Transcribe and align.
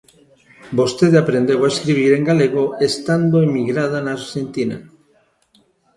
Vostede 0.79 1.17
aprendeu 1.19 1.59
a 1.63 1.71
escribir 1.73 2.11
en 2.15 2.23
galego 2.29 2.63
estando 2.89 3.35
emigrada 3.47 3.97
na 4.01 4.13
Arxentina. 4.19 4.77